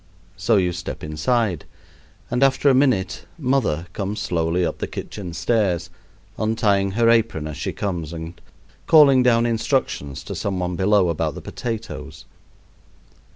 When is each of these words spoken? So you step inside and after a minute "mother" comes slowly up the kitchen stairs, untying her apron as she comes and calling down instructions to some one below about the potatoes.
So 0.35 0.55
you 0.57 0.71
step 0.71 1.03
inside 1.03 1.65
and 2.31 2.41
after 2.41 2.71
a 2.71 2.73
minute 2.73 3.27
"mother" 3.37 3.85
comes 3.93 4.19
slowly 4.19 4.65
up 4.65 4.79
the 4.79 4.87
kitchen 4.87 5.31
stairs, 5.33 5.91
untying 6.39 6.89
her 6.93 7.07
apron 7.07 7.45
as 7.45 7.55
she 7.57 7.71
comes 7.71 8.11
and 8.11 8.41
calling 8.87 9.21
down 9.21 9.45
instructions 9.45 10.23
to 10.23 10.33
some 10.33 10.57
one 10.57 10.75
below 10.75 11.09
about 11.09 11.35
the 11.35 11.41
potatoes. 11.41 12.25